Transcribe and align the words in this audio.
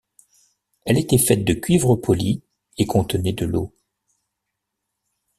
Elle 0.87 0.97
était 0.97 1.19
faite 1.19 1.45
de 1.45 1.53
cuivre 1.53 1.95
poli 1.95 2.41
et 2.79 2.87
contenait 2.87 3.33
de 3.33 3.45
l’eau. 3.45 3.71